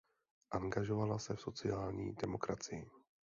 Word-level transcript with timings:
Angažovala 0.51 1.19
se 1.19 1.35
v 1.35 1.41
sociální 1.41 2.13
demokracii. 2.13 2.89